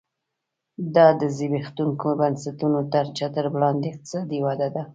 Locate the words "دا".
0.95-1.07